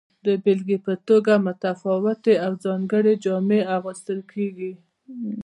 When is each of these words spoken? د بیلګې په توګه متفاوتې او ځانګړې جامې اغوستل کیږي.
د 0.25 0.27
بیلګې 0.43 0.77
په 0.85 0.93
توګه 1.07 1.33
متفاوتې 1.45 2.33
او 2.45 2.51
ځانګړې 2.65 3.13
جامې 3.23 3.59
اغوستل 3.75 4.19
کیږي. 4.31 4.71